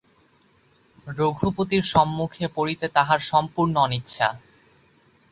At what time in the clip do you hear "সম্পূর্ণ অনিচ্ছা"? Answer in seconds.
3.31-4.27